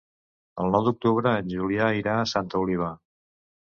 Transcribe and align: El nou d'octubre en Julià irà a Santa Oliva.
El 0.63 0.73
nou 0.77 0.87
d'octubre 0.87 1.35
en 1.43 1.53
Julià 1.53 1.93
irà 2.01 2.19
a 2.19 2.27
Santa 2.35 2.67
Oliva. 2.67 2.95